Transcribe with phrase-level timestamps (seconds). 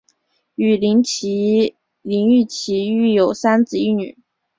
[0.55, 1.71] 与林堉
[2.47, 4.17] 琪育有三子一女。